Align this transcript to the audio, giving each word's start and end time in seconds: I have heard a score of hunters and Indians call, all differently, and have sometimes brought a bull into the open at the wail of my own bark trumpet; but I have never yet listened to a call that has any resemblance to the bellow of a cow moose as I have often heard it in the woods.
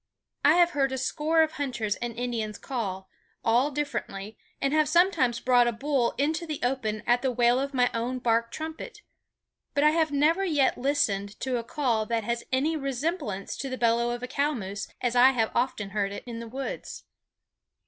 I 0.43 0.55
have 0.55 0.71
heard 0.71 0.91
a 0.91 0.97
score 0.97 1.43
of 1.43 1.51
hunters 1.51 1.95
and 1.97 2.15
Indians 2.17 2.57
call, 2.57 3.07
all 3.45 3.69
differently, 3.69 4.35
and 4.59 4.73
have 4.73 4.89
sometimes 4.89 5.39
brought 5.39 5.67
a 5.67 5.71
bull 5.71 6.15
into 6.17 6.47
the 6.47 6.59
open 6.63 7.03
at 7.05 7.21
the 7.21 7.31
wail 7.31 7.59
of 7.59 7.75
my 7.75 7.87
own 7.93 8.17
bark 8.17 8.49
trumpet; 8.49 9.03
but 9.75 9.83
I 9.83 9.91
have 9.91 10.11
never 10.11 10.43
yet 10.43 10.75
listened 10.75 11.39
to 11.41 11.57
a 11.57 11.63
call 11.63 12.07
that 12.07 12.23
has 12.23 12.43
any 12.51 12.75
resemblance 12.75 13.55
to 13.57 13.69
the 13.69 13.77
bellow 13.77 14.09
of 14.09 14.23
a 14.23 14.27
cow 14.27 14.55
moose 14.55 14.87
as 15.01 15.15
I 15.15 15.33
have 15.33 15.51
often 15.53 15.91
heard 15.91 16.11
it 16.11 16.23
in 16.25 16.39
the 16.39 16.47
woods. 16.49 17.03